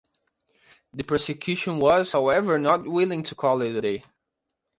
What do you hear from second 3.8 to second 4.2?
day.